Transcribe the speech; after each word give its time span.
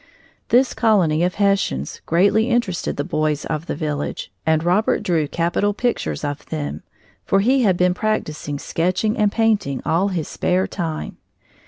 This 0.49 0.73
colony 0.73 1.21
of 1.23 1.35
Hessians 1.35 2.01
greatly 2.07 2.49
interested 2.49 2.97
the 2.97 3.03
boys 3.03 3.45
of 3.45 3.67
the 3.67 3.75
village, 3.75 4.31
and 4.47 4.63
Robert 4.63 5.03
drew 5.03 5.27
capital 5.27 5.75
pictures 5.75 6.23
of 6.23 6.43
them, 6.47 6.81
for 7.23 7.39
he 7.41 7.61
had 7.61 7.77
been 7.77 7.93
practising 7.93 8.57
sketching 8.57 9.15
and 9.15 9.31
painting 9.31 9.79
all 9.85 10.07
his 10.07 10.27
spare 10.27 10.65
time. 10.65 11.17